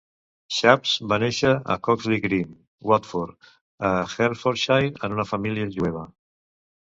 Shapps 0.59 0.93
va 1.11 1.17
néixer 1.23 1.51
a 1.73 1.75
Croxley 1.87 2.21
Green, 2.23 2.55
Watford, 2.93 3.51
a 3.91 3.93
Hertfordshire, 4.15 4.91
en 5.09 5.19
una 5.19 5.27
família 5.35 5.69
jueva. 5.79 6.05